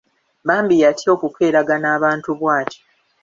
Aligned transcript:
Bambi 0.47 0.75
yatya 0.83 1.09
okukeeragana 1.15 1.87
abantu 1.97 2.29
bw'atyo. 2.39 2.81